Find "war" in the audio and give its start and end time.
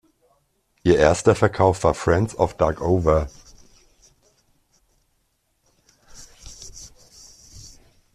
1.83-1.93